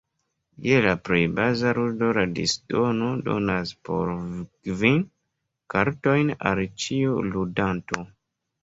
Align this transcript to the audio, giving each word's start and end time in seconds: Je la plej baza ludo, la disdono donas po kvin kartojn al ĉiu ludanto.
Je 0.67 0.77
la 0.85 0.93
plej 1.09 1.19
baza 1.39 1.73
ludo, 1.79 2.07
la 2.19 2.23
disdono 2.39 3.11
donas 3.29 3.75
po 3.91 4.01
kvin 4.71 4.99
kartojn 5.77 6.37
al 6.55 6.65
ĉiu 6.87 7.23
ludanto. 7.33 8.05